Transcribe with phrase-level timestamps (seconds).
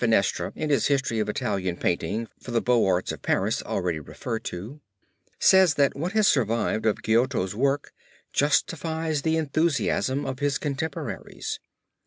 [0.01, 4.43] ]Lafenestre, in his history of Italian painting for the Beaux Arts of Paris already referred
[4.45, 4.81] to,
[5.37, 7.93] says that what has survived of Giotto's work
[8.33, 11.59] justifies the enthusiasm of his contemporaries.